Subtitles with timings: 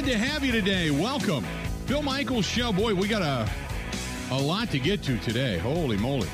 [0.00, 0.90] Glad to have you today.
[0.90, 1.44] Welcome.
[1.86, 2.72] Bill Michaels Show.
[2.72, 3.46] Boy, we got a,
[4.30, 5.58] a lot to get to today.
[5.58, 6.26] Holy moly.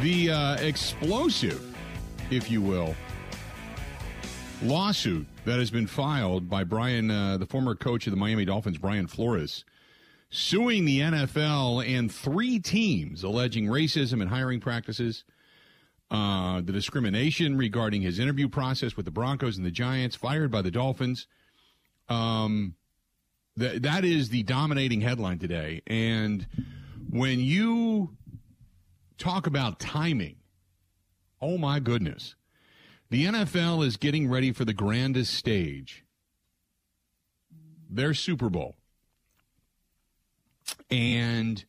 [0.00, 1.76] The uh, explosive,
[2.30, 2.94] if you will,
[4.62, 8.78] lawsuit that has been filed by Brian, uh, the former coach of the Miami Dolphins,
[8.78, 9.66] Brian Flores,
[10.30, 15.22] suing the NFL and three teams alleging racism and hiring practices,
[16.12, 20.60] uh, the discrimination regarding his interview process with the Broncos and the Giants, fired by
[20.60, 21.26] the Dolphins.
[22.06, 22.74] Um,
[23.58, 25.80] th- that is the dominating headline today.
[25.86, 26.46] And
[27.08, 28.14] when you
[29.16, 30.36] talk about timing,
[31.40, 32.34] oh my goodness.
[33.08, 36.04] The NFL is getting ready for the grandest stage,
[37.88, 38.76] their Super Bowl.
[40.90, 41.64] And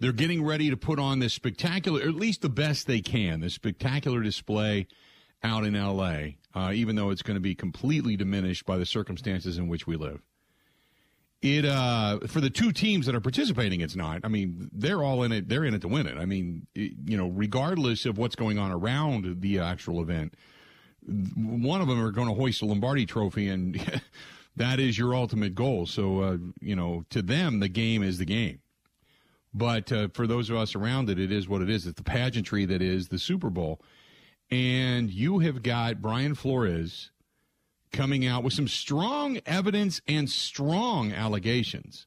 [0.00, 3.40] they're getting ready to put on this spectacular, or at least the best they can,
[3.40, 4.86] this spectacular display
[5.42, 9.58] out in LA, uh, even though it's going to be completely diminished by the circumstances
[9.58, 10.22] in which we live.
[11.40, 14.22] It uh, for the two teams that are participating, it's not.
[14.24, 15.48] I mean, they're all in it.
[15.48, 16.18] They're in it to win it.
[16.18, 20.34] I mean, it, you know, regardless of what's going on around the actual event,
[21.06, 23.80] one of them are going to hoist a Lombardi Trophy, and
[24.56, 25.86] that is your ultimate goal.
[25.86, 28.58] So, uh, you know, to them, the game is the game.
[29.54, 31.86] But uh, for those of us around it, it is what it is.
[31.86, 33.80] It's the pageantry that is the Super Bowl.
[34.50, 37.10] And you have got Brian Flores
[37.92, 42.06] coming out with some strong evidence and strong allegations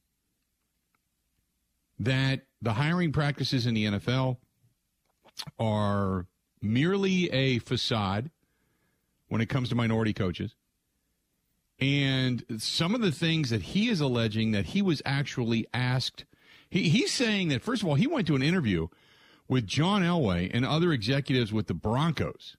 [2.00, 4.38] that the hiring practices in the NFL
[5.60, 6.28] are
[6.62, 8.30] merely a facade
[9.28, 10.56] when it comes to minority coaches.
[11.80, 16.26] And some of the things that he is alleging that he was actually asked
[16.72, 18.88] he, he's saying that, first of all, he went to an interview
[19.48, 22.56] with John Elway and other executives with the Broncos.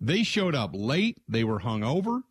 [0.00, 1.18] They showed up late.
[1.28, 2.22] They were hung over.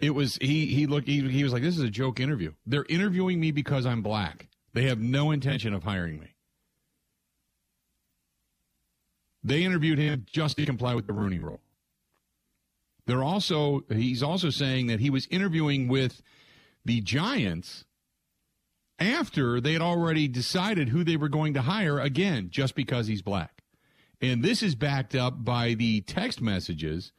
[0.00, 0.66] It was he.
[0.66, 1.06] He looked.
[1.06, 2.54] He, he was like, "This is a joke interview.
[2.66, 4.48] They're interviewing me because I'm black.
[4.74, 6.34] They have no intention of hiring me."
[9.44, 11.60] They interviewed him just to comply with the Rooney Rule.
[13.06, 13.84] They're also.
[13.88, 16.20] He's also saying that he was interviewing with
[16.84, 17.84] the Giants
[19.02, 23.22] after they had already decided who they were going to hire again just because he's
[23.22, 23.62] black.
[24.20, 27.12] And this is backed up by the text messages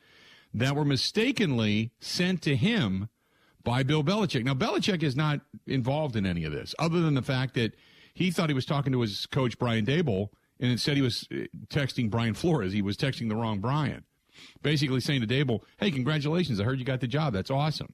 [0.54, 3.10] that were mistakenly sent to him
[3.64, 4.44] by Bill Belichick.
[4.44, 7.74] Now, Belichick is not involved in any of this, other than the fact that
[8.14, 10.30] he thought he was talking to his coach, Brian Daboll,
[10.60, 12.74] and instead he was uh, texting Brian Flores.
[12.74, 14.04] He was texting the wrong Brian.
[14.62, 16.60] Basically saying to Dable, hey, congratulations.
[16.60, 17.34] I heard you got the job.
[17.34, 17.94] That's awesome.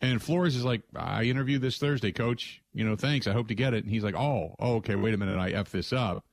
[0.00, 2.62] And Flores is like, I interviewed this Thursday, coach.
[2.74, 3.26] You know, thanks.
[3.26, 3.84] I hope to get it.
[3.84, 5.38] And he's like, oh, oh okay, wait a minute.
[5.38, 6.24] I F this up.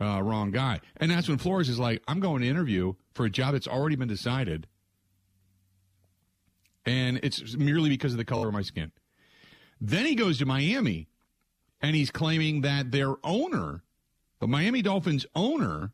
[0.00, 0.80] Uh, wrong guy.
[0.96, 3.94] And that's when Flores is like, I'm going to interview for a job that's already
[3.94, 4.66] been decided.
[6.84, 8.90] And it's merely because of the color of my skin.
[9.80, 11.08] Then he goes to Miami
[11.80, 13.84] and he's claiming that their owner,
[14.40, 15.92] the Miami Dolphins owner,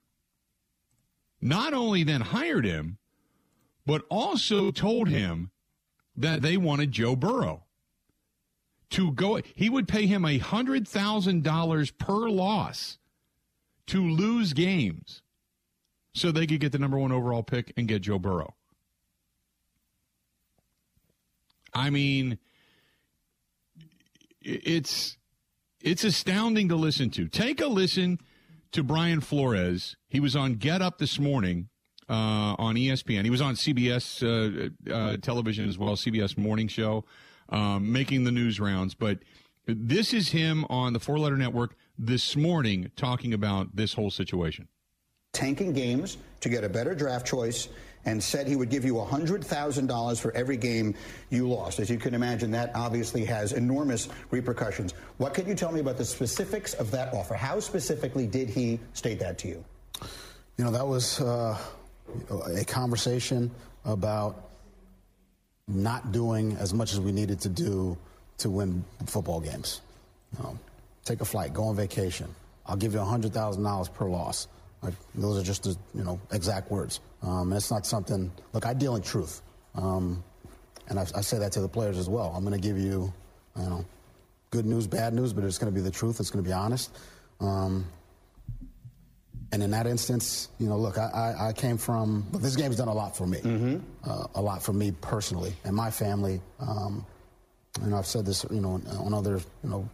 [1.43, 2.97] not only then hired him,
[3.85, 5.51] but also told him
[6.19, 7.65] that they wanted Joe Burrow
[8.91, 9.41] to go.
[9.55, 12.99] He would pay him a hundred thousand dollars per loss
[13.87, 15.23] to lose games,
[16.13, 18.55] so they could get the number one overall pick and get Joe Burrow.
[21.73, 22.39] I mean,
[24.41, 25.17] it's
[25.81, 27.29] it's astounding to listen to.
[27.29, 28.19] Take a listen
[28.73, 29.97] to Brian Flores.
[30.09, 31.69] He was on Get Up this morning
[32.09, 33.25] uh, on ESPN.
[33.25, 37.05] He was on CBS uh, uh, television as well, CBS Morning Show,
[37.49, 38.95] um, making the news rounds.
[38.95, 39.19] But
[39.67, 44.69] this is him on the Four Letter Network this morning talking about this whole situation.
[45.33, 47.69] Tanking games to get a better draft choice
[48.05, 50.95] and said he would give you $100,000 for every game
[51.29, 51.79] you lost.
[51.81, 54.95] As you can imagine, that obviously has enormous repercussions.
[55.19, 57.35] What can you tell me about the specifics of that offer?
[57.35, 59.65] How specifically did he state that to you?
[60.57, 61.59] You know, that was uh,
[62.31, 63.51] a conversation
[63.85, 64.51] about
[65.67, 67.97] not doing as much as we needed to do
[68.39, 69.81] to win football games.
[70.39, 70.59] Know,
[71.05, 72.35] take a flight, go on vacation.
[72.67, 74.47] I'll give you $100,000 per loss.
[74.83, 77.01] Like, those are just the you know exact words.
[77.23, 78.31] Um, it's not something.
[78.53, 79.43] Look, I deal in truth,
[79.75, 80.23] um,
[80.89, 82.33] and I, I, say that to the players as well.
[82.37, 83.13] I'm going to give you,
[83.57, 83.85] you know,
[84.51, 86.21] good news, bad news, but it's going to be the truth.
[86.21, 86.97] It's going to be honest.
[87.41, 87.87] Um,
[89.53, 92.77] and in that instance, you know, look, I, I, I came from, look, this game's
[92.77, 93.79] done a lot for me, mm-hmm.
[94.05, 96.41] uh, a lot for me personally and my family.
[96.61, 97.07] Um,
[97.83, 99.89] and I've said this, you know, on other, you know,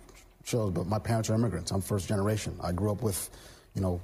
[0.45, 1.71] shows, but my parents are immigrants.
[1.71, 2.56] I'm first generation.
[2.61, 3.31] I grew up with,
[3.75, 4.01] you know,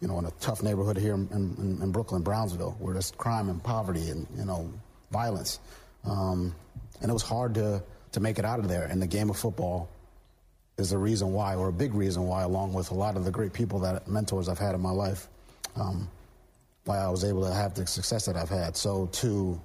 [0.00, 3.50] you know, in a tough neighborhood here in, in, in Brooklyn, Brownsville, where there's crime
[3.50, 4.72] and poverty and, you know,
[5.10, 5.60] violence.
[6.04, 6.54] Um,
[7.02, 7.82] and it was hard to,
[8.12, 8.84] to make it out of there.
[8.84, 9.88] And the game of football
[10.80, 13.30] is a reason why, or a big reason why, along with a lot of the
[13.30, 15.28] great people that mentors I've had in my life,
[15.76, 16.08] um,
[16.84, 18.76] why I was able to have the success that I've had.
[18.76, 19.60] So to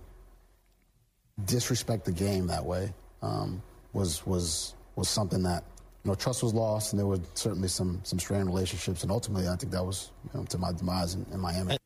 [1.45, 3.61] disrespect the game that way um,
[3.93, 5.63] was was was something that
[6.03, 9.47] you know, trust was lost, and there were certainly some some strained relationships, and ultimately,
[9.47, 11.77] I think that was you know, to my demise in, in Miami.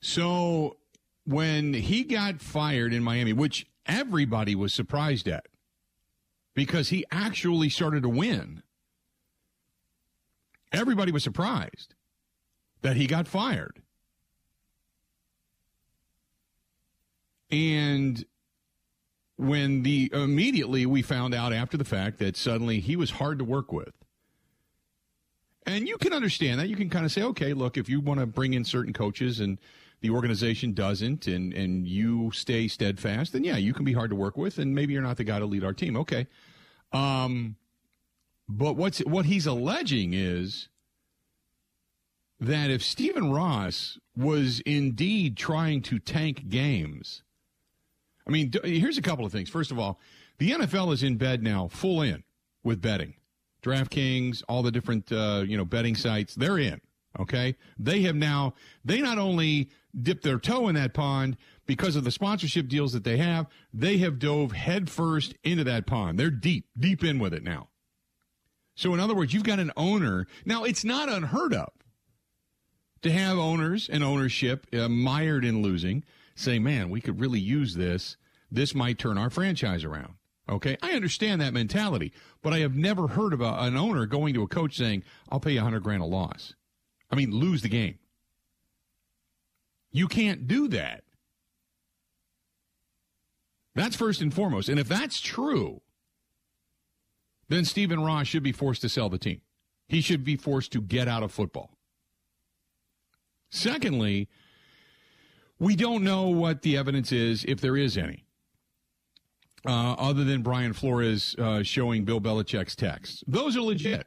[0.00, 0.76] So
[1.24, 5.46] when he got fired in Miami, which everybody was surprised at,
[6.58, 8.64] because he actually started to win.
[10.72, 11.94] Everybody was surprised
[12.82, 13.80] that he got fired.
[17.52, 18.24] And
[19.36, 23.44] when the immediately we found out after the fact that suddenly he was hard to
[23.44, 23.94] work with.
[25.64, 26.68] And you can understand that.
[26.68, 29.38] You can kind of say, okay, look, if you want to bring in certain coaches
[29.38, 29.58] and
[30.00, 34.16] the organization doesn't and, and you stay steadfast, then yeah, you can be hard to
[34.16, 35.96] work with and maybe you're not the guy to lead our team.
[35.96, 36.26] Okay.
[36.92, 37.56] Um,
[38.48, 40.68] but what's what he's alleging is
[42.40, 47.22] that if Stephen Ross was indeed trying to tank games,
[48.26, 49.50] I mean, here's a couple of things.
[49.50, 50.00] First of all,
[50.38, 52.22] the NFL is in bed now, full in
[52.62, 53.14] with betting.
[53.62, 56.80] DraftKings, all the different uh, you know betting sites, they're in.
[57.18, 58.54] Okay, they have now.
[58.84, 59.70] They not only
[60.00, 61.36] dipped their toe in that pond
[61.66, 66.18] because of the sponsorship deals that they have, they have dove headfirst into that pond.
[66.18, 67.68] They're deep, deep in with it now.
[68.74, 70.26] So, in other words, you've got an owner.
[70.44, 71.70] Now, it's not unheard of
[73.02, 76.04] to have owners and ownership uh, mired in losing
[76.34, 78.16] say, man, we could really use this.
[78.50, 80.14] This might turn our franchise around.
[80.48, 80.76] Okay.
[80.82, 82.12] I understand that mentality,
[82.42, 85.40] but I have never heard of a, an owner going to a coach saying, I'll
[85.40, 86.54] pay you a hundred grand a loss.
[87.10, 87.98] I mean, lose the game.
[89.90, 91.04] You can't do that.
[93.74, 94.68] That's first and foremost.
[94.68, 95.82] And if that's true,
[97.48, 99.40] then Stephen Ross should be forced to sell the team.
[99.88, 101.78] He should be forced to get out of football.
[103.50, 104.28] Secondly,
[105.58, 108.24] we don't know what the evidence is, if there is any,
[109.66, 113.24] uh, other than Brian Flores uh, showing Bill Belichick's texts.
[113.26, 114.06] Those are legit.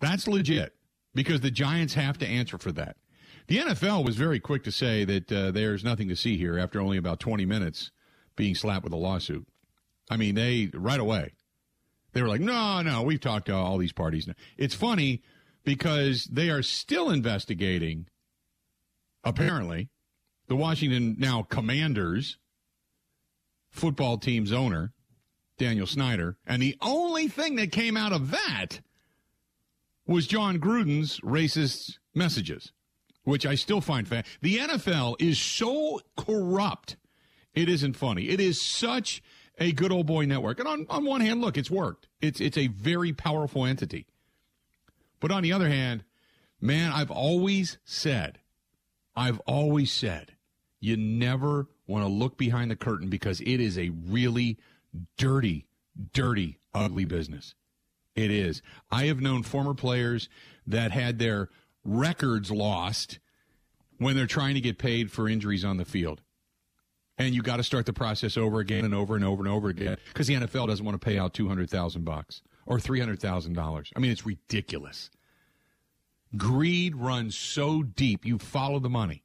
[0.00, 0.74] That's legit
[1.14, 2.96] because the Giants have to answer for that.
[3.48, 6.80] The NFL was very quick to say that uh, there's nothing to see here after
[6.80, 7.90] only about 20 minutes
[8.34, 9.46] being slapped with a lawsuit.
[10.10, 11.32] I mean, they right away
[12.16, 14.26] they were like, no, no, we've talked to all these parties.
[14.56, 15.20] It's funny
[15.64, 18.06] because they are still investigating,
[19.22, 19.90] apparently,
[20.48, 22.38] the Washington now Commanders
[23.68, 24.94] football team's owner,
[25.58, 26.38] Daniel Snyder.
[26.46, 28.80] And the only thing that came out of that
[30.06, 32.72] was Jon Gruden's racist messages,
[33.26, 36.96] which I still find fa- The NFL is so corrupt,
[37.54, 38.28] it isn't funny.
[38.28, 39.20] It is such
[39.58, 40.60] a good old boy network.
[40.60, 42.06] And on, on one hand, look, it's worked.
[42.20, 44.06] It's it's a very powerful entity.
[45.18, 46.04] But on the other hand,
[46.60, 48.38] man, I've always said,
[49.16, 50.32] I've always said
[50.78, 54.58] you never want to look behind the curtain because it is a really
[55.18, 55.66] dirty,
[56.12, 57.54] dirty, ugly business.
[58.14, 58.62] It is.
[58.90, 60.28] I have known former players
[60.64, 61.48] that had their
[61.86, 63.18] records lost
[63.98, 66.20] when they're trying to get paid for injuries on the field.
[67.18, 69.68] And you got to start the process over again and over and over and over
[69.68, 73.92] again because the NFL doesn't want to pay out 200,000 bucks or $300,000.
[73.96, 75.10] I mean, it's ridiculous.
[76.36, 79.22] Greed runs so deep, you follow the money.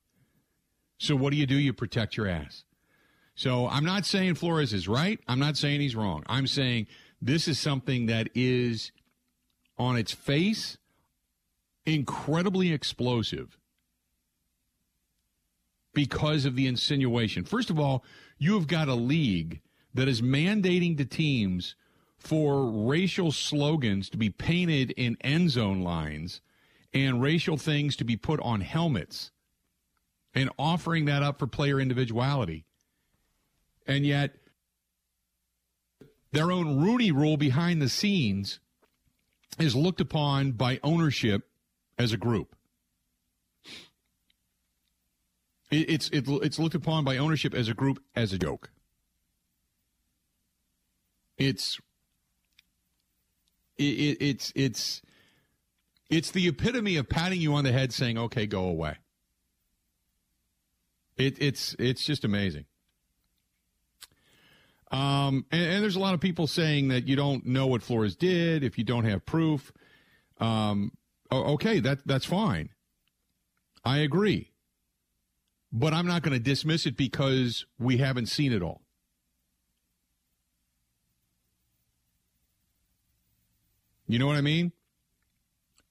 [1.00, 1.56] So what do you do?
[1.56, 2.64] You protect your ass.
[3.36, 5.20] So I'm not saying Flores is right.
[5.28, 6.24] I'm not saying he's wrong.
[6.28, 6.88] I'm saying
[7.22, 8.92] this is something that is
[9.78, 10.78] on its face
[11.86, 13.58] incredibly explosive
[15.94, 17.44] because of the insinuation.
[17.44, 18.04] First of all,
[18.38, 19.62] you have got a league
[19.94, 21.76] that is mandating to teams
[22.18, 26.42] for racial slogans to be painted in end zone lines
[26.94, 29.32] and racial things to be put on helmets
[30.34, 32.66] and offering that up for player individuality.
[33.88, 34.36] And yet,
[36.32, 38.60] their own Rooney rule behind the scenes
[39.60, 41.51] is looked upon by ownership
[42.02, 42.56] as a group.
[45.72, 48.70] It's it, it's looked upon by ownership as a group as a joke.
[51.38, 51.80] It's
[53.78, 55.02] it, it, it's it's
[56.10, 58.98] it's the epitome of patting you on the head, saying, "Okay, go away."
[61.18, 62.66] It, it's it's just amazing.
[64.92, 68.18] Um, and, and, there's a lot of people saying that you don't know what Flores
[68.18, 69.72] did if you don't have proof.
[70.38, 70.92] Um,
[71.32, 72.70] okay, that that's fine.
[73.84, 74.52] I agree.
[75.74, 78.82] But I'm not going to dismiss it because we haven't seen it all.
[84.08, 84.74] You know what I mean?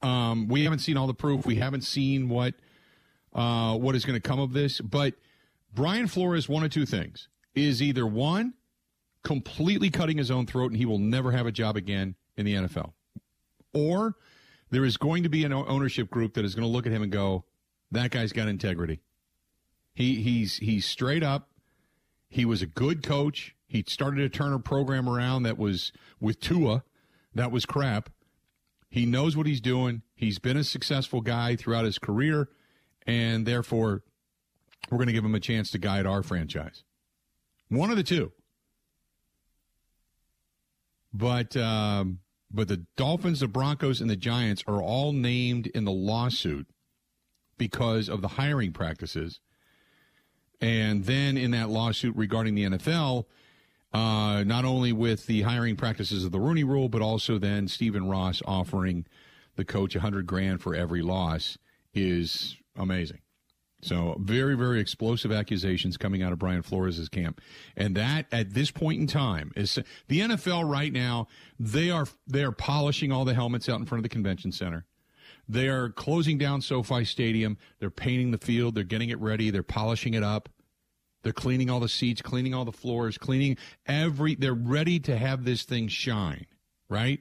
[0.03, 1.47] Um, we haven't seen all the proof.
[1.47, 2.55] We haven't seen what
[3.35, 4.81] uh, what is going to come of this.
[4.81, 5.15] But
[5.73, 8.55] Brian Flores, one of two things is either one,
[9.25, 12.55] completely cutting his own throat and he will never have a job again in the
[12.55, 12.93] NFL,
[13.73, 14.17] or
[14.71, 17.03] there is going to be an ownership group that is going to look at him
[17.03, 17.45] and go,
[17.91, 19.01] "That guy's got integrity.
[19.95, 21.51] He he's he's straight up.
[22.29, 23.55] He was a good coach.
[23.67, 26.85] He started to turn a program around that was with Tua,
[27.35, 28.11] that was crap."
[28.89, 30.03] He knows what he's doing.
[30.17, 32.49] He's been a successful guy throughout his career,
[33.07, 34.03] and therefore,
[34.91, 36.83] we're going to give him a chance to guide our franchise.
[37.69, 38.33] One of the two.
[41.13, 42.19] But um,
[42.51, 46.67] but the Dolphins, the Broncos, and the Giants are all named in the lawsuit
[47.59, 49.41] because of the hiring practices.
[50.61, 53.27] And then in that lawsuit regarding the NFL,
[53.93, 58.09] uh, not only with the hiring practices of the Rooney Rule, but also then Stephen
[58.09, 59.07] Ross offering
[59.57, 61.59] the coach a hundred grand for every loss
[61.95, 63.21] is amazing.
[63.83, 67.41] So very, very explosive accusations coming out of Brian Flores' camp,
[67.77, 71.29] and that at this point in time is the NFL right now.
[71.59, 74.85] They are they are polishing all the helmets out in front of the convention center.
[75.49, 77.57] They are closing down SoFi Stadium.
[77.79, 78.75] They're painting the field.
[78.75, 79.51] They're getting it ready.
[79.51, 80.49] They're polishing it up.
[81.23, 83.57] They're cleaning all the seats, cleaning all the floors, cleaning
[83.87, 84.35] every.
[84.35, 86.47] They're ready to have this thing shine,
[86.89, 87.21] right?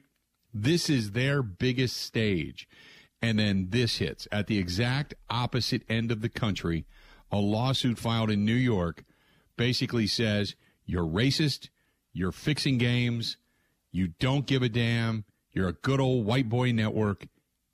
[0.52, 2.68] This is their biggest stage.
[3.22, 6.86] And then this hits at the exact opposite end of the country.
[7.30, 9.04] A lawsuit filed in New York
[9.56, 10.54] basically says
[10.86, 11.68] you're racist,
[12.12, 13.36] you're fixing games,
[13.92, 17.26] you don't give a damn, you're a good old white boy network.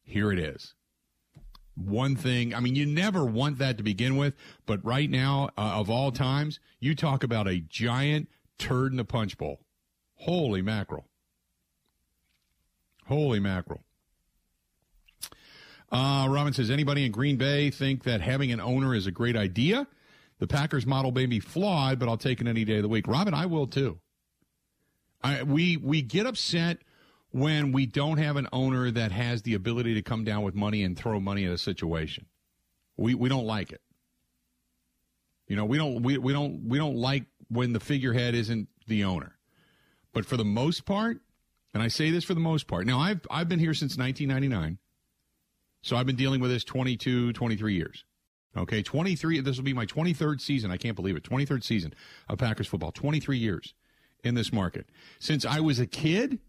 [0.02, 0.74] Here it is
[1.76, 2.54] one thing.
[2.54, 4.34] I mean, you never want that to begin with,
[4.64, 9.04] but right now, uh, of all times, you talk about a giant turd in the
[9.04, 9.60] punch bowl.
[10.14, 11.06] Holy mackerel.
[13.06, 13.84] Holy mackerel.
[15.90, 19.36] Uh, Robin says, anybody in Green Bay think that having an owner is a great
[19.36, 19.86] idea?
[20.38, 23.06] The Packers model may be flawed, but I'll take it any day of the week.
[23.06, 23.98] Robin, I will too.
[25.22, 26.78] I, we we get upset
[27.30, 30.82] when we don't have an owner that has the ability to come down with money
[30.82, 32.26] and throw money at a situation.
[32.96, 33.80] We we don't like it.
[35.48, 39.04] You know, we don't we, we don't we don't like when the figurehead isn't the
[39.04, 39.36] owner.
[40.12, 41.20] But for the most part,
[41.72, 42.86] and I say this for the most part.
[42.86, 44.78] Now I've I've been here since 1999.
[45.86, 48.04] So I've been dealing with this 22 23 years.
[48.56, 50.72] Okay, 23 this will be my 23rd season.
[50.72, 51.22] I can't believe it.
[51.22, 51.94] 23rd season
[52.28, 52.90] of Packers football.
[52.90, 53.72] 23 years
[54.24, 54.88] in this market.
[55.20, 56.40] Since I was a kid,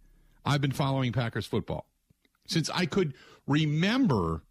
[0.44, 1.86] I've been following Packers football
[2.48, 3.14] since I could
[3.46, 4.42] remember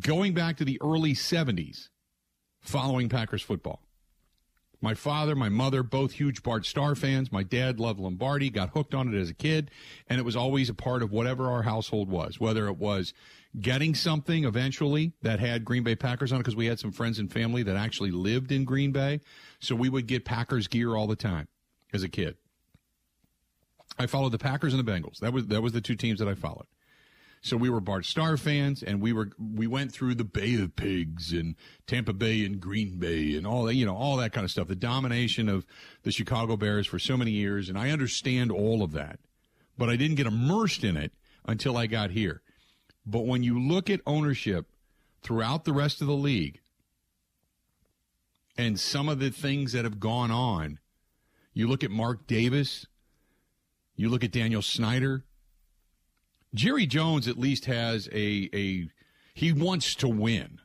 [0.00, 1.88] going back to the early 70s
[2.60, 3.85] following Packers football.
[4.80, 7.32] My father, my mother, both huge Bart Starr fans.
[7.32, 9.70] My dad loved Lombardi, got hooked on it as a kid,
[10.08, 13.14] and it was always a part of whatever our household was, whether it was
[13.58, 17.18] getting something eventually that had Green Bay Packers on it, because we had some friends
[17.18, 19.20] and family that actually lived in Green Bay.
[19.60, 21.48] So we would get Packers gear all the time
[21.92, 22.36] as a kid.
[23.98, 25.20] I followed the Packers and the Bengals.
[25.20, 26.66] That was that was the two teams that I followed.
[27.46, 30.74] So we were Bart Starr fans, and we were we went through the Bay of
[30.74, 31.54] Pigs and
[31.86, 34.66] Tampa Bay and Green Bay and all that you know all that kind of stuff.
[34.66, 35.64] The domination of
[36.02, 39.20] the Chicago Bears for so many years, and I understand all of that,
[39.78, 41.12] but I didn't get immersed in it
[41.46, 42.42] until I got here.
[43.06, 44.66] But when you look at ownership
[45.22, 46.58] throughout the rest of the league,
[48.58, 50.80] and some of the things that have gone on,
[51.54, 52.86] you look at Mark Davis
[53.96, 55.24] you look at Daniel Snyder.
[56.56, 58.88] Jerry Jones at least has a a
[59.34, 60.60] he wants to win.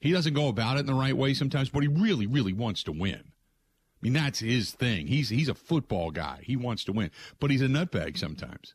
[0.00, 2.82] He doesn't go about it in the right way sometimes, but he really, really wants
[2.84, 3.22] to win.
[3.22, 5.06] I mean, that's his thing.
[5.06, 6.40] He's he's a football guy.
[6.42, 8.74] He wants to win, but he's a nutbag sometimes.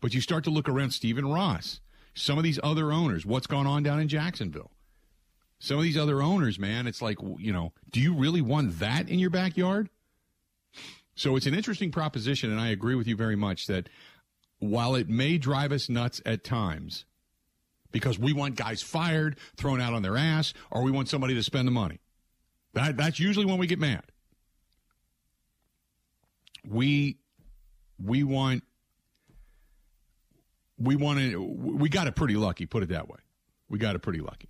[0.00, 1.80] But you start to look around Stephen Ross,
[2.14, 4.72] some of these other owners, what's gone on down in Jacksonville.
[5.58, 9.08] Some of these other owners, man, it's like, you know, do you really want that
[9.08, 9.90] in your backyard?
[11.14, 13.88] So it's an interesting proposition, and I agree with you very much that
[14.62, 17.04] while it may drive us nuts at times,
[17.90, 21.42] because we want guys fired, thrown out on their ass, or we want somebody to
[21.42, 22.00] spend the money.
[22.74, 24.04] That, that's usually when we get mad.
[26.64, 27.18] We
[28.02, 28.62] we want
[30.78, 33.18] we want to we got it pretty lucky, put it that way.
[33.68, 34.48] We got it pretty lucky.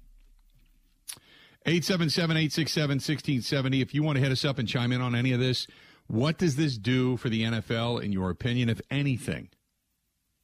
[1.67, 5.69] 877-867-1670 if you want to hit us up and chime in on any of this
[6.09, 9.49] what does this do for the NFL, in your opinion, if anything?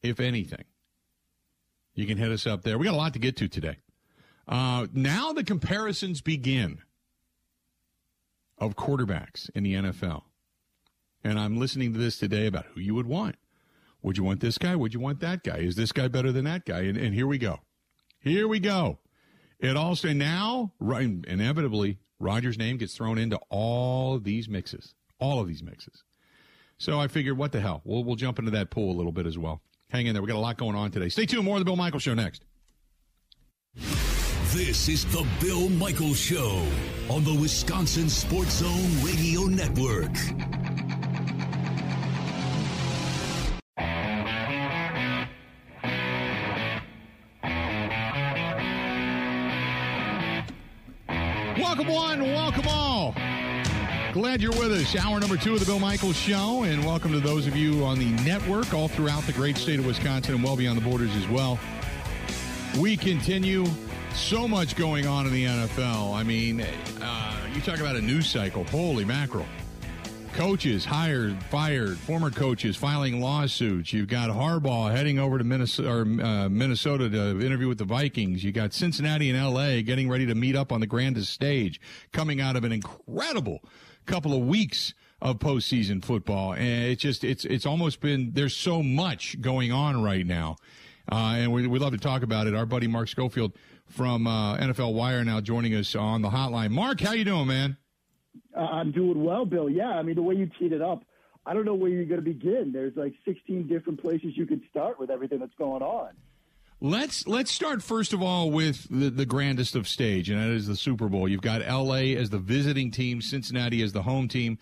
[0.03, 0.65] If anything.
[1.95, 2.79] You can hit us up there.
[2.79, 3.79] We got a lot to get to today.
[4.47, 6.79] Uh, now the comparisons begin
[8.57, 10.23] of quarterbacks in the NFL.
[11.25, 13.37] And I'm listening to this today about who you would want.
[14.03, 14.77] Would you want this guy?
[14.77, 15.59] Would you want that guy?
[15.59, 16.83] Is this guy better than that guy?
[16.83, 17.61] And, and here we go.
[18.21, 18.99] Here we go.
[19.59, 25.41] It also now, right, inevitably, Rodgers' name gets thrown into all of these mixes, all
[25.41, 26.05] of these mixes.
[26.79, 27.83] So I figured, what the hell?
[27.85, 29.63] We'll, we'll jump into that pool a little bit as well.
[29.91, 30.21] Hang in there.
[30.21, 31.09] We got a lot going on today.
[31.09, 31.45] Stay tuned.
[31.45, 32.45] More of the Bill Michaels Show next.
[33.75, 36.67] This is the Bill Michaels Show
[37.09, 40.13] on the Wisconsin Sports Zone Radio Network.
[51.59, 53.15] Welcome one, welcome all.
[54.19, 54.97] Glad you're with us.
[54.97, 58.01] Hour number two of the Bill Michaels Show, and welcome to those of you on
[58.01, 61.29] the network all throughout the great state of Wisconsin and well beyond the borders as
[61.29, 61.57] well.
[62.81, 63.65] We continue.
[64.15, 66.17] So much going on in the NFL.
[66.17, 66.63] I mean,
[67.01, 68.65] uh, you talk about a news cycle.
[68.65, 69.47] Holy mackerel.
[70.33, 73.93] Coaches hired, fired, former coaches filing lawsuits.
[73.93, 78.43] You've got Harbaugh heading over to Minnesota, or, uh, Minnesota to interview with the Vikings.
[78.43, 81.81] You got Cincinnati and LA getting ready to meet up on the grandest stage,
[82.13, 83.63] coming out of an incredible
[84.09, 86.55] couple of weeks of postseason football.
[86.55, 90.57] And it's just, it's, it's almost been, there's so much going on right now.
[91.11, 92.55] Uh, and we, we love to talk about it.
[92.55, 93.53] Our buddy Mark Schofield
[93.87, 96.71] from uh, NFL Wire now joining us on the hotline.
[96.71, 97.77] Mark, how you doing, man?
[98.57, 99.71] Uh, I'm doing well, Bill.
[99.71, 101.05] Yeah, I mean the way you teed it up,
[101.47, 102.73] I don't know where you're going to begin.
[102.73, 106.11] There's like 16 different places you could start with everything that's going on.
[106.81, 110.69] Let's let's start first of all with the, the grandest of stage, and that is
[110.69, 111.29] the Super Bowl.
[111.29, 112.15] You've got L.A.
[112.17, 114.59] as the visiting team, Cincinnati as the home team.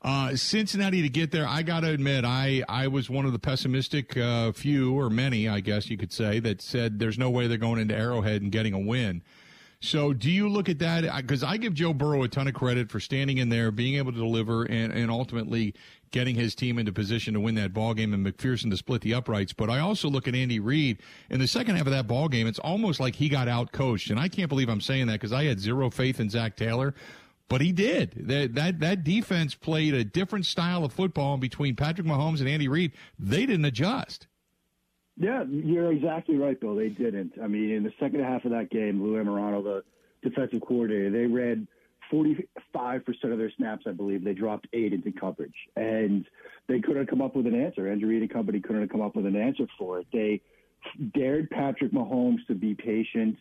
[0.00, 3.38] Uh, Cincinnati to get there, I got to admit, I, I was one of the
[3.38, 7.48] pessimistic uh, few, or many, I guess you could say, that said there's no way
[7.48, 9.22] they're going into Arrowhead and getting a win.
[9.80, 11.04] So, do you look at that?
[11.22, 14.10] Because I give Joe Burrow a ton of credit for standing in there, being able
[14.10, 15.74] to deliver, and, and ultimately
[16.10, 19.14] getting his team into position to win that ball game, and McPherson to split the
[19.14, 19.52] uprights.
[19.52, 22.46] But I also look at Andy Reid in the second half of that ball game.
[22.46, 25.32] It's almost like he got out coached, and I can't believe I'm saying that because
[25.32, 26.94] I had zero faith in Zac Taylor.
[27.48, 28.12] But he did.
[28.28, 32.48] That, that that defense played a different style of football and between Patrick Mahomes and
[32.48, 32.92] Andy Reid.
[33.18, 34.26] They didn't adjust.
[35.18, 36.76] Yeah, you're exactly right, Bill.
[36.76, 37.32] They didn't.
[37.42, 41.26] I mean, in the second half of that game, Lou Anarumo, the defensive coordinator, they
[41.26, 41.66] read
[42.12, 42.44] 45%
[43.24, 44.24] of their snaps, I believe.
[44.24, 46.24] They dropped eight into coverage, and
[46.68, 47.90] they couldn't come up with an answer.
[47.90, 50.06] Andrew Reid and company couldn't come up with an answer for it.
[50.12, 50.40] They
[51.14, 53.36] dared Patrick Mahomes to be patient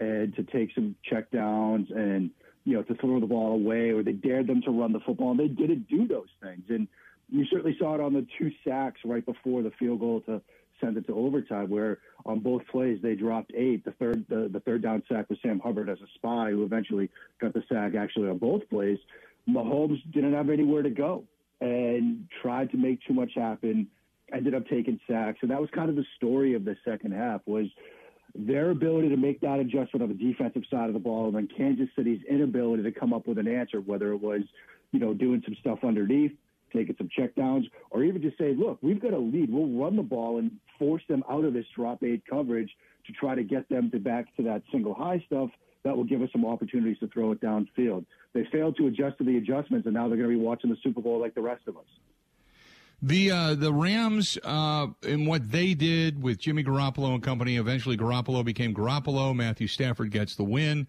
[0.00, 2.30] and to take some checkdowns and
[2.64, 5.32] you know to throw the ball away, or they dared them to run the football,
[5.32, 6.62] and they didn't do those things.
[7.94, 10.40] It on the two sacks right before the field goal to
[10.80, 13.84] send it to overtime, where on both plays they dropped eight.
[13.84, 17.10] The third the, the third down sack was Sam Hubbard as a spy, who eventually
[17.40, 18.98] got the sack actually on both plays.
[19.48, 21.24] Mahomes didn't have anywhere to go
[21.60, 23.88] and tried to make too much happen.
[24.32, 27.40] Ended up taking sacks, and that was kind of the story of the second half
[27.46, 27.66] was
[28.34, 31.48] their ability to make that adjustment on the defensive side of the ball, and then
[31.56, 34.42] Kansas City's inability to come up with an answer, whether it was,
[34.92, 36.32] you know, doing some stuff underneath,
[36.72, 39.50] taking some check downs, or even just say, look, we've got a lead.
[39.52, 42.70] We'll run the ball and force them out of this drop eight coverage
[43.06, 45.50] to try to get them to back to that single high stuff
[45.84, 48.04] that will give us some opportunities to throw it downfield.
[48.34, 50.76] They failed to adjust to the adjustments, and now they're going to be watching the
[50.82, 51.84] Super Bowl like the rest of us.
[53.00, 57.56] The uh, the Rams uh, and what they did with Jimmy Garoppolo and company.
[57.56, 59.36] Eventually, Garoppolo became Garoppolo.
[59.36, 60.88] Matthew Stafford gets the win.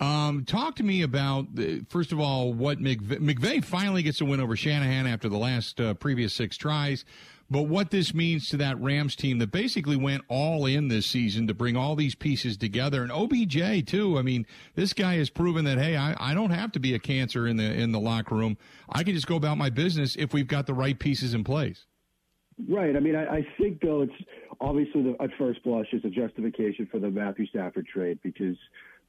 [0.00, 1.46] Um, talk to me about
[1.88, 5.80] first of all what McVay, McVay finally gets a win over Shanahan after the last
[5.80, 7.04] uh, previous six tries
[7.50, 11.46] but what this means to that Rams team that basically went all in this season
[11.46, 13.02] to bring all these pieces together.
[13.02, 14.18] And OBJ too.
[14.18, 16.98] I mean, this guy has proven that hey, I, I don't have to be a
[16.98, 18.56] cancer in the in the locker room.
[18.88, 21.86] I can just go about my business if we've got the right pieces in place.
[22.68, 22.96] Right.
[22.96, 24.12] I mean, I, I think though it's
[24.60, 28.56] obviously the, at first blush is a justification for the Matthew Stafford trade because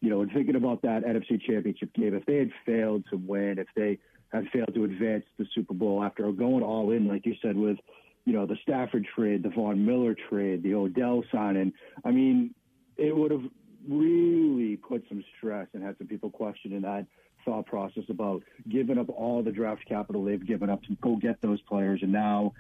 [0.06, 3.58] you know, and thinking about that NFC Championship game, if they had failed to win,
[3.58, 3.98] if they
[4.32, 7.78] had failed to advance the Super Bowl after going all in, like you said, with
[8.24, 11.74] you know, the Stafford trade, the Von Miller trade, the Odell signing.
[12.04, 12.54] I mean,
[12.98, 13.44] it would have
[13.90, 17.08] really put some stress and had some people questioning that
[17.44, 21.42] thought process about giving up all the draft capital they've given up to go get
[21.42, 22.54] those players, and now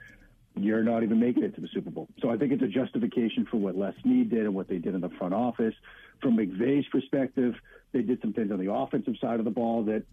[0.55, 2.07] you're not even making it to the Super Bowl.
[2.21, 4.95] So I think it's a justification for what Les Snead did and what they did
[4.95, 5.73] in the front office.
[6.21, 7.55] From McVay's perspective,
[7.91, 10.03] they did some things on the offensive side of the ball that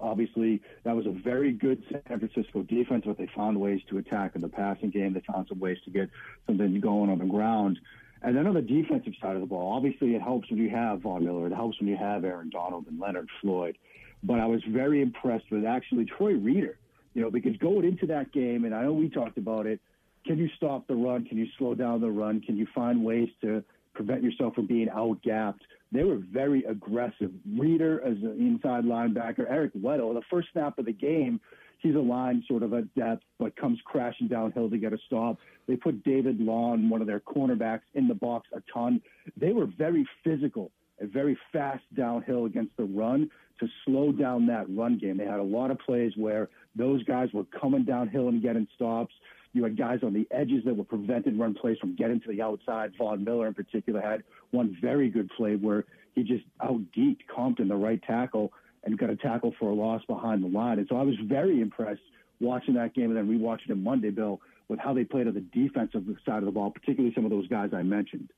[0.00, 4.34] Obviously, that was a very good San Francisco defense, but they found ways to attack
[4.34, 5.12] in the passing game.
[5.12, 6.08] They found some ways to get
[6.46, 7.78] something going on the ground.
[8.22, 11.00] And then on the defensive side of the ball, obviously it helps when you have
[11.00, 11.46] Von Miller.
[11.46, 13.76] It helps when you have Aaron Donald and Leonard Floyd.
[14.22, 16.78] But I was very impressed with actually Troy Reeder,
[17.14, 19.80] you know, because going into that game, and I know we talked about it,
[20.24, 21.24] can you stop the run?
[21.24, 22.40] Can you slow down the run?
[22.40, 23.64] Can you find ways to
[23.94, 25.60] prevent yourself from being outgapped?
[25.92, 27.30] They were very aggressive.
[27.58, 31.40] Reeder as an inside linebacker, Eric Weddle, the first snap of the game,
[31.80, 35.38] he's a line sort of at depth, but comes crashing downhill to get a stop.
[35.68, 39.02] They put David Long, one of their cornerbacks, in the box a ton.
[39.36, 44.66] They were very physical and very fast downhill against the run to slow down that
[44.74, 45.16] run game.
[45.18, 49.14] They had a lot of plays where those guys were coming downhill and getting stops.
[49.52, 52.40] You had guys on the edges that were preventing run plays from getting to the
[52.40, 52.92] outside.
[52.96, 55.84] Von Miller, in particular, had one very good play where
[56.14, 58.52] he just outgeeked Compton, the right tackle,
[58.84, 60.78] and got a tackle for a loss behind the line.
[60.78, 62.00] And so I was very impressed
[62.40, 65.40] watching that game and then rewatching it Monday, Bill, with how they played on the
[65.40, 68.30] defensive side of the ball, particularly some of those guys I mentioned.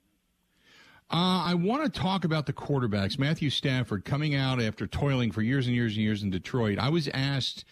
[1.10, 3.18] Uh, I want to talk about the quarterbacks.
[3.18, 6.78] Matthew Stafford coming out after toiling for years and years and years in Detroit.
[6.78, 7.64] I was asked,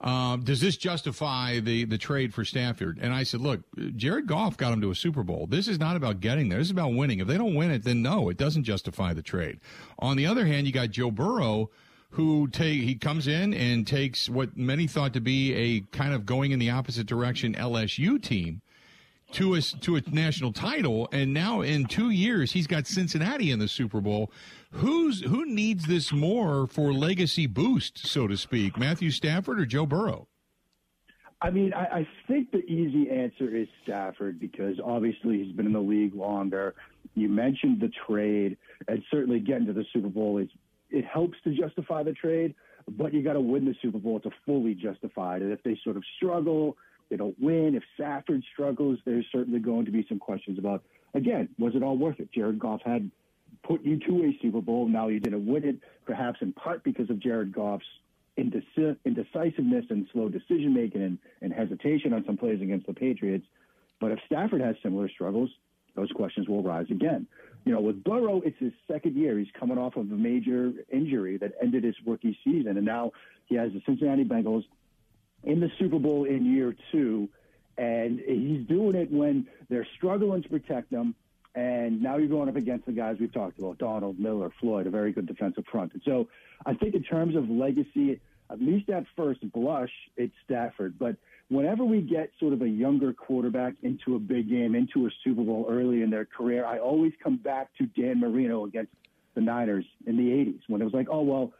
[0.00, 2.98] uh, does this justify the, the trade for Stafford?
[3.00, 3.60] And I said, look,
[3.96, 5.46] Jared Goff got him to a Super Bowl.
[5.46, 6.58] This is not about getting there.
[6.58, 7.20] This is about winning.
[7.20, 9.60] If they don't win it, then no, it doesn't justify the trade.
[9.98, 11.70] On the other hand, you got Joe Burrow
[12.10, 16.26] who take he comes in and takes what many thought to be a kind of
[16.26, 18.62] going in the opposite direction LSU team
[19.32, 23.58] to a to a national title, and now in two years he's got Cincinnati in
[23.58, 24.32] the Super Bowl.
[24.72, 28.76] Who's who needs this more for legacy boost, so to speak?
[28.76, 30.28] Matthew Stafford or Joe Burrow?
[31.42, 35.72] I mean, I, I think the easy answer is Stafford because obviously he's been in
[35.72, 36.74] the league longer.
[37.14, 40.48] You mentioned the trade, and certainly getting to the Super Bowl is
[40.90, 42.54] it helps to justify the trade,
[42.88, 45.42] but you got to win the Super Bowl to fully justify it.
[45.42, 46.76] And if they sort of struggle,
[47.10, 47.74] they don't win.
[47.74, 50.82] If Stafford struggles, there's certainly going to be some questions about,
[51.14, 52.32] again, was it all worth it?
[52.32, 53.10] Jared Goff had
[53.62, 54.88] put you to a Super Bowl.
[54.88, 57.84] Now you didn't win it, perhaps in part because of Jared Goff's
[58.36, 63.44] indecisiveness and slow decision making and, and hesitation on some plays against the Patriots.
[64.00, 65.50] But if Stafford has similar struggles,
[65.94, 67.26] those questions will rise again.
[67.64, 69.38] You know, with Burrow, it's his second year.
[69.38, 73.12] He's coming off of a major injury that ended his rookie season, and now
[73.46, 74.64] he has the Cincinnati Bengals
[75.44, 77.28] in the Super Bowl in year two,
[77.78, 81.14] and he's doing it when they're struggling to protect him.
[81.54, 84.90] And now you're going up against the guys we've talked about, Donald, Miller, Floyd, a
[84.90, 85.92] very good defensive front.
[85.94, 86.28] And so
[86.64, 90.98] I think in terms of legacy, at least at first blush, it's Stafford.
[90.98, 91.16] But
[91.48, 95.42] whenever we get sort of a younger quarterback into a big game, into a Super
[95.42, 98.92] Bowl early in their career, I always come back to Dan Marino against
[99.34, 101.52] the Niners in the 80s when it was like, oh, well,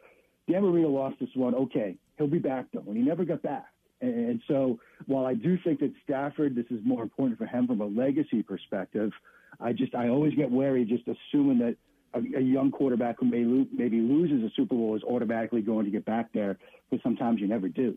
[0.49, 1.55] Dan Marino lost this one.
[1.55, 2.85] Okay, he'll be back, though.
[2.87, 3.73] And he never got back.
[4.03, 7.81] And so while I do think that Stafford, this is more important for him from
[7.81, 9.11] a legacy perspective,
[9.59, 11.77] I just, I always get wary just assuming that
[12.15, 15.87] a, a young quarterback who may lo- maybe loses a Super Bowl is automatically going
[15.87, 16.59] to get back there
[16.91, 17.97] because sometimes you never do.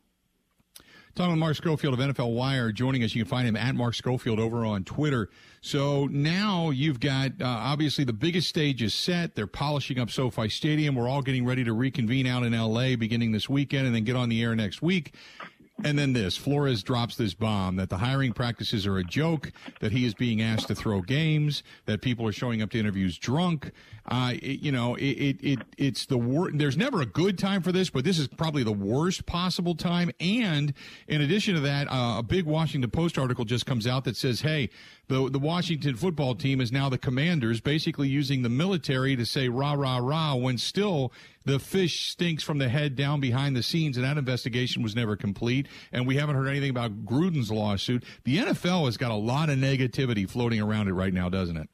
[1.15, 3.13] Talking with Mark Schofield of NFL Wire joining us.
[3.13, 5.29] You can find him at Mark Schofield over on Twitter.
[5.61, 9.35] So now you've got uh, obviously the biggest stage is set.
[9.35, 10.95] They're polishing up SoFi Stadium.
[10.95, 14.15] We're all getting ready to reconvene out in LA beginning this weekend and then get
[14.15, 15.13] on the air next week.
[15.83, 19.91] And then this Flores drops this bomb that the hiring practices are a joke, that
[19.91, 23.71] he is being asked to throw games, that people are showing up to interviews drunk.
[24.05, 26.57] Uh, it, you know, it, it, it it's the worst.
[26.57, 30.11] There's never a good time for this, but this is probably the worst possible time.
[30.19, 30.73] And
[31.07, 34.41] in addition to that, uh, a big Washington Post article just comes out that says,
[34.41, 34.69] hey,
[35.07, 39.49] the, the Washington football team is now the commanders, basically using the military to say
[39.49, 41.11] rah, rah, rah, when still
[41.45, 45.15] the fish stinks from the head down behind the scenes, and that investigation was never
[45.15, 45.67] complete.
[45.91, 48.03] And we haven't heard anything about Gruden's lawsuit.
[48.23, 51.69] The NFL has got a lot of negativity floating around it right now, doesn't it?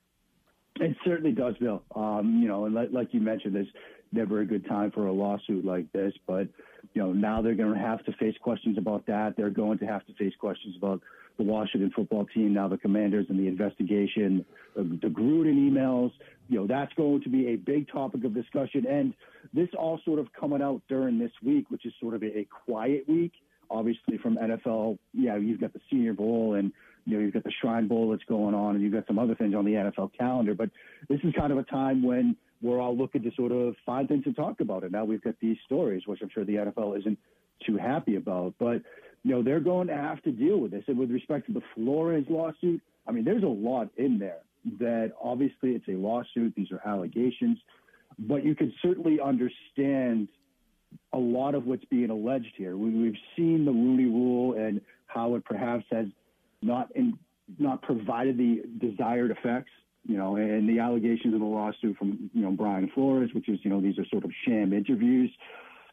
[0.79, 1.83] It certainly does, Bill.
[1.95, 3.67] Um, you know, and like, like you mentioned, there's
[4.11, 6.47] never a good time for a lawsuit like this, but
[6.93, 9.35] you know, now they're going to have to face questions about that.
[9.37, 11.01] They're going to have to face questions about
[11.39, 16.11] the Washington football team, now the commanders and the investigation, the, the Gruden emails.
[16.49, 18.85] You know, that's going to be a big topic of discussion.
[18.85, 19.13] And
[19.53, 22.47] this all sort of coming out during this week, which is sort of a, a
[22.65, 23.31] quiet week.
[23.71, 26.71] Obviously, from NFL, yeah, you've got the Senior Bowl and
[27.05, 29.33] you know, you've got the Shrine Bowl that's going on, and you've got some other
[29.33, 30.53] things on the NFL calendar.
[30.53, 30.69] But
[31.07, 34.25] this is kind of a time when we're all looking to sort of find things
[34.25, 34.83] to talk about.
[34.83, 37.17] And now we've got these stories, which I'm sure the NFL isn't
[37.65, 38.53] too happy about.
[38.59, 38.81] But
[39.23, 40.83] you know, they're going to have to deal with this.
[40.87, 44.39] And with respect to the Flores lawsuit, I mean, there's a lot in there
[44.79, 46.53] that obviously it's a lawsuit.
[46.55, 47.57] These are allegations,
[48.17, 50.27] but you can certainly understand
[51.13, 52.77] a lot of what's being alleged here.
[52.77, 56.07] We, have seen the Rooney Rule and how it perhaps has
[56.61, 57.17] not in,
[57.57, 59.71] not provided the desired effects
[60.05, 63.59] You know, and the allegations of the lawsuit from you know Brian Flores, which is
[63.63, 65.31] you know these are sort of sham interviews.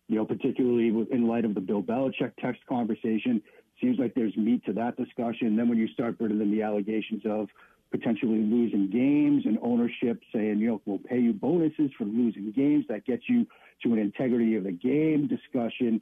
[0.08, 3.42] You know, particularly in light of the Bill Belichick text conversation,
[3.80, 5.56] seems like there's meat to that discussion.
[5.56, 7.48] Then when you start bringing in the allegations of
[7.90, 12.84] potentially losing games and ownership saying, you know, we'll pay you bonuses for losing games.
[12.88, 13.46] That gets you
[13.82, 16.00] to an integrity of the game discussion.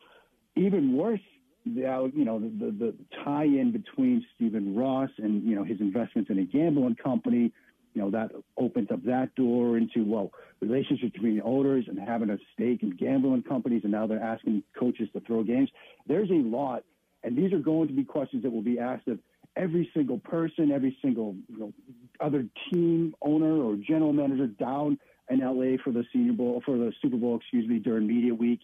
[0.57, 1.21] Even worse,
[1.67, 6.31] the, you know, the, the, the tie-in between Stephen Ross and, you know, his investments
[6.31, 7.53] in a gambling company,
[7.95, 12.39] you know, that opens up that door into, well, relationships between owners and having a
[12.53, 13.83] stake in gambling companies.
[13.85, 15.71] And now they're asking coaches to throw games.
[16.07, 16.85] There's a lot.
[17.23, 19.19] And these are going to be questions that will be asked of
[19.57, 21.73] every single person, every single you know,
[22.21, 24.99] other team owner or general manager down
[25.31, 28.61] in LA for the Senior Bowl for the Super Bowl, excuse me, during media week.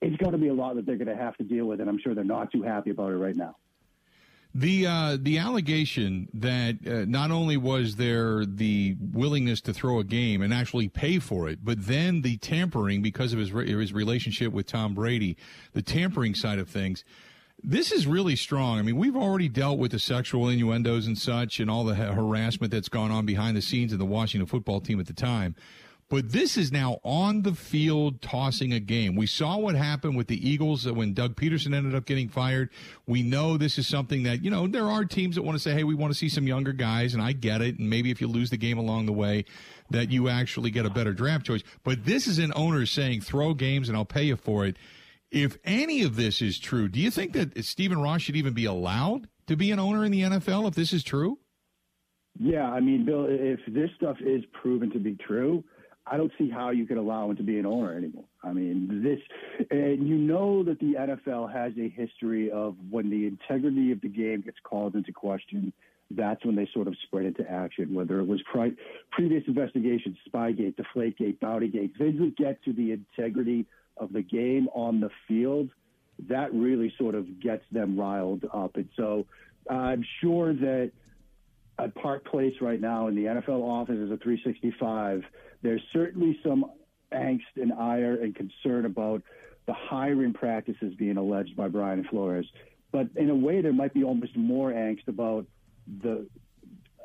[0.00, 1.88] It's going to be a lot that they're going to have to deal with, and
[1.88, 3.56] I'm sure they're not too happy about it right now.
[4.52, 10.04] The uh, the allegation that uh, not only was there the willingness to throw a
[10.04, 14.52] game and actually pay for it, but then the tampering because of his his relationship
[14.52, 15.36] with Tom Brady,
[15.72, 17.04] the tampering side of things.
[17.62, 18.78] This is really strong.
[18.78, 22.72] I mean, we've already dealt with the sexual innuendos and such and all the harassment
[22.72, 25.54] that's gone on behind the scenes in the Washington football team at the time.
[26.10, 29.14] But this is now on the field tossing a game.
[29.14, 32.68] We saw what happened with the Eagles when Doug Pederson ended up getting fired.
[33.06, 35.72] We know this is something that, you know, there are teams that want to say,
[35.72, 37.78] hey, we want to see some younger guys, and I get it.
[37.78, 39.44] And maybe if you lose the game along the way,
[39.90, 41.62] that you actually get a better draft choice.
[41.84, 44.76] But this is an owner saying, throw games and I'll pay you for it.
[45.30, 48.64] If any of this is true, do you think that Stephen Ross should even be
[48.64, 51.38] allowed to be an owner in the NFL if this is true?
[52.36, 55.62] Yeah, I mean, Bill, if this stuff is proven to be true,
[56.06, 58.24] I don't see how you could allow him to be an owner anymore.
[58.42, 59.20] I mean, this,
[59.70, 64.08] and you know that the NFL has a history of when the integrity of the
[64.08, 65.72] game gets called into question,
[66.10, 68.74] that's when they sort of spread into action, whether it was pri-
[69.12, 75.00] previous investigations, Spygate, Deflategate, Bountygate, things that get to the integrity of the game on
[75.00, 75.70] the field,
[76.28, 78.76] that really sort of gets them riled up.
[78.76, 79.26] And so
[79.68, 80.90] I'm sure that
[81.78, 85.22] at Park Place right now in the NFL office is a 365.
[85.62, 86.66] There's certainly some
[87.12, 89.22] angst and ire and concern about
[89.66, 92.46] the hiring practices being alleged by Brian Flores.
[92.92, 95.46] But in a way, there might be almost more angst about
[96.02, 96.26] the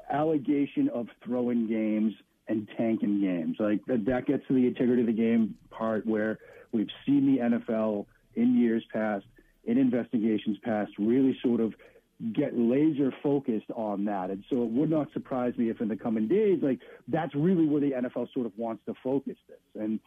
[0.10, 2.14] allegation of throwing games
[2.48, 3.58] and tanking games.
[3.60, 6.40] Like that gets to the integrity of the game part where
[6.72, 9.26] we've seen the NFL in years past,
[9.64, 11.74] in investigations past, really sort of
[12.34, 14.30] get laser focused on that.
[14.30, 17.66] And so it would not surprise me if in the coming days, like that's really
[17.66, 19.82] where the NFL sort of wants to focus this.
[19.82, 20.00] And,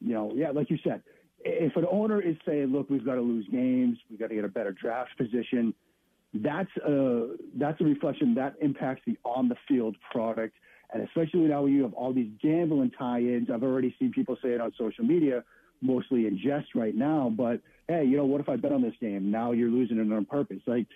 [0.00, 1.02] you know, yeah, like you said,
[1.40, 4.44] if an owner is saying, look, we've got to lose games, we've got to get
[4.44, 5.72] a better draft position,
[6.34, 10.54] that's a, that's a reflection that impacts the on the field product.
[10.92, 14.60] And especially now you have all these gambling tie-ins, I've already seen people say it
[14.60, 15.44] on social media,
[15.80, 17.32] mostly in jest right now.
[17.34, 19.30] But hey, you know, what if I bet on this game?
[19.30, 20.60] Now you're losing it on purpose.
[20.66, 20.86] Like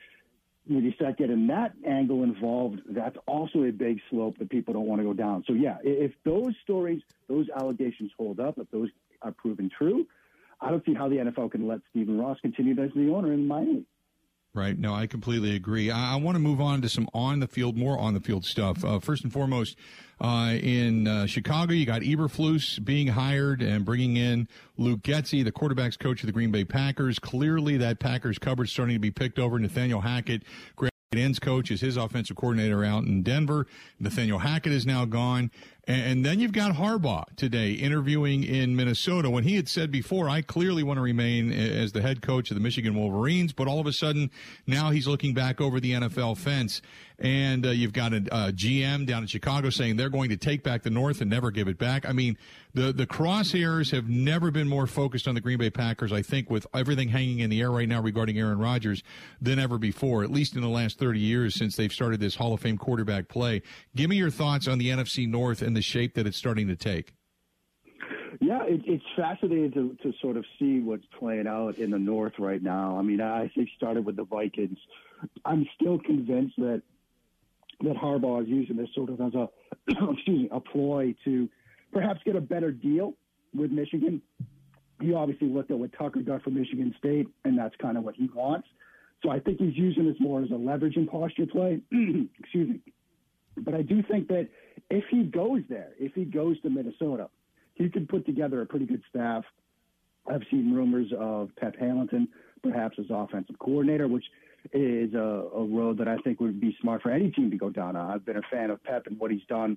[0.69, 4.87] when you start getting that angle involved, that's also a big slope that people don't
[4.87, 5.45] want to go down.
[5.47, 8.91] So yeah, if those stories, those allegations hold up, if those
[9.23, 10.07] are proven true,
[10.61, 13.47] I don't see how the NFL can let Stephen Ross continue as the owner in
[13.47, 13.85] Miami.
[14.55, 14.79] Right.
[14.79, 15.91] No, I completely agree.
[15.91, 18.45] I, I, want to move on to some on the field, more on the field
[18.45, 18.83] stuff.
[18.83, 19.77] Uh, first and foremost,
[20.21, 25.53] uh, in uh, Chicago, you got Eberflus being hired and bringing in Luke Getsy, the
[25.53, 27.19] quarterbacks coach of the Green Bay Packers.
[27.19, 29.59] Clearly, that Packers coverage starting to be picked over.
[29.59, 30.43] Nathaniel Hackett,
[31.17, 33.67] ends coach, is his offensive coordinator out in Denver.
[33.99, 35.51] Nathaniel Hackett is now gone.
[35.87, 40.43] And then you've got Harbaugh today interviewing in Minnesota when he had said before, I
[40.43, 43.87] clearly want to remain as the head coach of the Michigan Wolverines, but all of
[43.87, 44.31] a sudden
[44.67, 46.83] now he's looking back over the NFL fence.
[47.21, 50.63] And uh, you've got a, a GM down in Chicago saying they're going to take
[50.63, 52.09] back the North and never give it back.
[52.09, 52.39] I mean,
[52.75, 56.49] the, the crosshairs have never been more focused on the Green Bay Packers, I think,
[56.49, 59.03] with everything hanging in the air right now regarding Aaron Rodgers
[59.41, 62.55] than ever before, at least in the last 30 years since they've started this Hall
[62.55, 63.63] of Fame quarterback play.
[63.97, 66.77] Give me your thoughts on the NFC North and the shape that it's starting to
[66.77, 67.15] take.
[68.41, 72.35] Yeah, it, it's fascinating to, to sort of see what's playing out in the North
[72.39, 72.97] right now.
[72.97, 74.79] I mean, I think started with the Vikings.
[75.45, 76.83] I'm still convinced that
[77.83, 79.49] that Harbaugh is using this sort of as a
[79.89, 81.49] excuse me a ploy to
[81.93, 83.15] perhaps get a better deal
[83.55, 84.21] with Michigan.
[85.01, 88.17] He obviously looked at what Tucker got from Michigan State, and that's kind of what
[88.17, 88.67] he wants.
[89.23, 91.81] So I think he's using this more as a leverage and posture play.
[92.39, 92.81] excuse me.
[93.57, 94.49] But I do think that
[94.91, 97.29] if he goes there, if he goes to Minnesota,
[97.75, 99.45] he could put together a pretty good staff.
[100.29, 102.29] I've seen rumors of Pep Hamilton,
[102.63, 104.25] perhaps as offensive coordinator, which
[104.73, 107.71] is a, a road that I think would be smart for any team to go
[107.71, 107.97] down.
[107.97, 109.77] I've been a fan of Pep and what he's done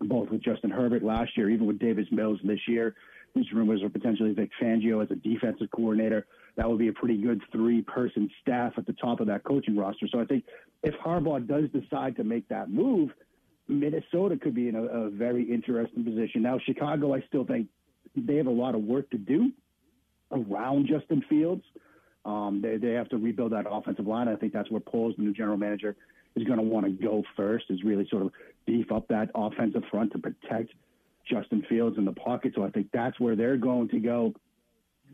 [0.00, 2.94] both with Justin Herbert last year, even with Davis Mills this year.
[3.34, 6.26] There's rumors of potentially Vic Fangio as a defensive coordinator.
[6.56, 9.76] That would be a pretty good three person staff at the top of that coaching
[9.76, 10.06] roster.
[10.10, 10.44] So I think
[10.82, 13.10] if Harbaugh does decide to make that move,
[13.68, 16.42] Minnesota could be in a, a very interesting position.
[16.42, 17.68] Now, Chicago, I still think
[18.14, 19.50] they have a lot of work to do
[20.30, 21.64] around Justin Fields.
[22.26, 24.26] Um, they, they have to rebuild that offensive line.
[24.28, 25.96] I think that's where Poles, the new general manager,
[26.34, 28.32] is going to want to go first, is really sort of
[28.66, 30.72] beef up that offensive front to protect
[31.30, 32.52] Justin Fields in the pocket.
[32.56, 34.34] So I think that's where they're going to go.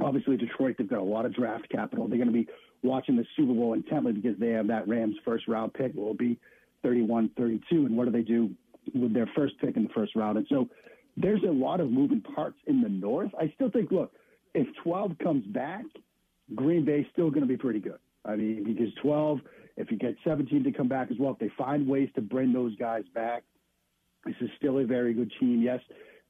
[0.01, 2.09] Obviously, Detroit, they've got a lot of draft capital.
[2.09, 2.49] They're going to be
[2.83, 6.15] watching the Super Bowl intently because they have that Rams first round pick It will
[6.15, 6.39] be
[6.83, 7.87] 31 32.
[7.87, 8.51] And what do they do
[8.95, 10.39] with their first pick in the first round?
[10.39, 10.69] And so
[11.19, 13.31] there's a lot of moving parts in the North.
[13.39, 14.13] I still think, look,
[14.55, 15.85] if 12 comes back,
[16.55, 17.99] Green Bay's still going to be pretty good.
[18.25, 19.41] I mean, because 12,
[19.77, 22.53] if you get 17 to come back as well, if they find ways to bring
[22.53, 23.43] those guys back,
[24.25, 25.63] this is still a very good team.
[25.63, 25.81] Yes,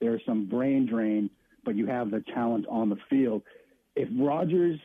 [0.01, 1.29] there is some brain drain,
[1.65, 3.43] but you have the talent on the field.
[3.95, 4.81] If Rodgers,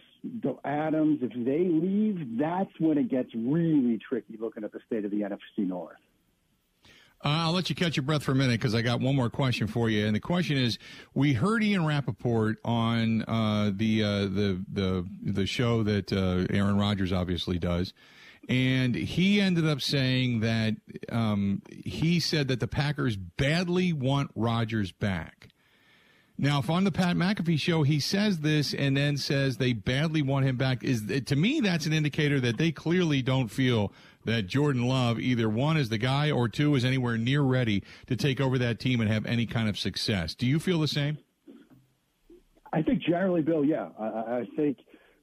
[0.65, 5.11] Adams, if they leave, that's when it gets really tricky looking at the state of
[5.11, 5.95] the NFC North.
[7.25, 9.30] Uh, I'll let you catch your breath for a minute because I got one more
[9.30, 10.06] question for you.
[10.06, 10.77] And the question is:
[11.15, 16.77] We heard Ian Rapoport on uh, the uh, the the the show that uh, Aaron
[16.77, 17.93] Rodgers obviously does,
[18.47, 20.75] and he ended up saying that
[21.12, 25.49] um, he said that the Packers badly want Rodgers back.
[26.38, 30.21] Now, if on the Pat McAfee show he says this and then says they badly
[30.21, 33.91] want him back, is to me that's an indicator that they clearly don't feel
[34.27, 38.15] that Jordan Love either one is the guy or two is anywhere near ready to
[38.15, 40.35] take over that team and have any kind of success.
[40.35, 41.17] Do you feel the same?
[42.71, 43.87] I think generally, Bill, yeah.
[43.97, 44.77] I, I think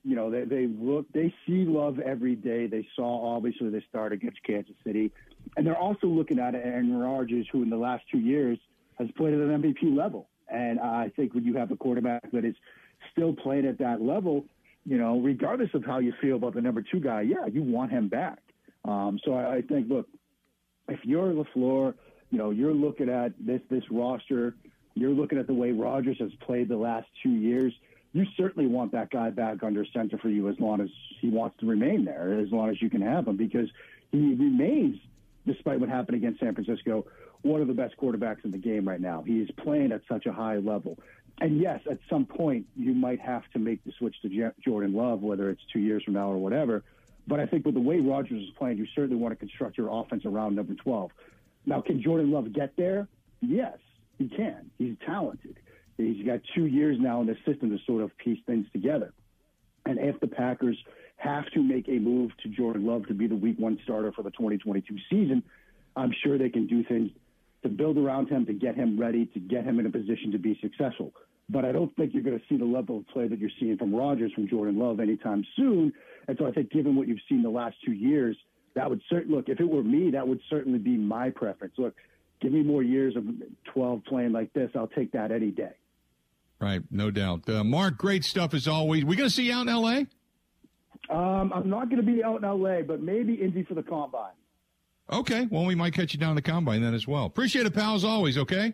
[0.05, 2.67] you know, they, they look, they see love every day.
[2.67, 5.11] They saw obviously they start against Kansas City,
[5.57, 8.59] and they're also looking at Aaron Rodgers, who in the last two years
[8.99, 10.29] has played at an MVP level.
[10.49, 12.55] And I think when you have a quarterback that is
[13.13, 14.45] still playing at that level,
[14.85, 17.91] you know, regardless of how you feel about the number two guy, yeah, you want
[17.91, 18.39] him back.
[18.85, 20.09] Um, so I, I think, look,
[20.89, 21.95] if you're LaFleur,
[22.31, 24.55] you know, you're looking at this this roster,
[24.95, 27.73] you're looking at the way Rodgers has played the last two years
[28.15, 30.89] you certainly want that guy back under center for you as long as
[31.21, 33.69] he wants to remain there, as long as you can have him, because
[34.13, 35.01] he remains,
[35.47, 37.05] despite what happened against San Francisco,
[37.43, 39.25] one of the best quarterbacks in the game right now.
[39.27, 40.97] He is playing at such a high level.
[41.41, 45.21] And yes, at some point, you might have to make the switch to Jordan Love,
[45.21, 46.85] whether it's two years from now or whatever.
[47.27, 49.89] But I think with the way Rodgers is playing, you certainly want to construct your
[49.91, 51.11] offense around number 12.
[51.67, 53.09] Now, can Jordan Love get there?
[53.41, 53.79] Yes,
[54.19, 54.71] he can.
[54.79, 55.59] He's talented.
[55.97, 59.13] He's got two years now in the system to sort of piece things together.
[59.87, 60.77] And if the Packers
[61.17, 64.23] have to make a move to Jordan Love to be the week one starter for
[64.23, 65.43] the 2022 season,
[65.97, 67.11] I'm sure they can do things
[67.63, 70.39] to build around him, to get him ready, to get him in a position to
[70.39, 71.13] be successful.
[71.49, 73.77] But I don't think you're going to see the level of play that you're seeing
[73.77, 75.93] from Rodgers, from Jordan Love anytime soon.
[76.29, 78.37] And so I think, given what you've seen the last two years,
[78.75, 79.49] that would certainly look.
[79.49, 81.75] If it were me, that would certainly be my preference.
[81.79, 81.95] Look,
[82.41, 83.25] give me more years of
[83.73, 84.71] 12 playing like this.
[84.75, 85.73] I'll take that any day.
[86.61, 87.49] Right, no doubt.
[87.49, 89.05] Uh, Mark, great stuff as always.
[89.05, 90.07] We going to see you out in L.A.?
[91.11, 94.33] Um, I'm not going to be out in L.A., but maybe Indy for the combine.
[95.13, 97.27] Okay, well, we might catch you down the combine then as well.
[97.27, 98.73] Appreciate it, pal, as always, okay?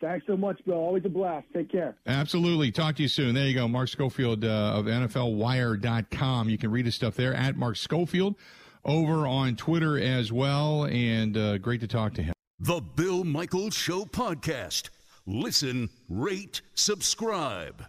[0.00, 0.76] Thanks so much, Bill.
[0.76, 1.46] Always a blast.
[1.52, 1.96] Take care.
[2.06, 2.70] Absolutely.
[2.70, 3.34] Talk to you soon.
[3.34, 3.66] There you go.
[3.66, 6.48] Mark Schofield uh, of NFLWire.com.
[6.48, 8.36] You can read his stuff there at Mark Schofield
[8.84, 10.84] over on Twitter as well.
[10.84, 12.32] And uh, great to talk to him.
[12.60, 14.90] The Bill Michaels Show Podcast.
[15.26, 17.88] Listen, rate, subscribe.